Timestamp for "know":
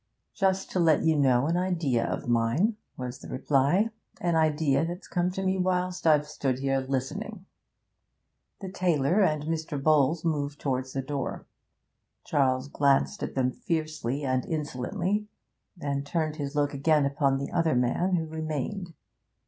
1.15-1.45